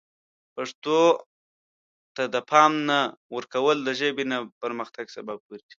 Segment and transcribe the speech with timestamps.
[0.55, 0.99] پښتو
[2.15, 2.99] ته د پام نه
[3.35, 5.65] ورکول د ژبې نه پرمختګ سبب ګرځي.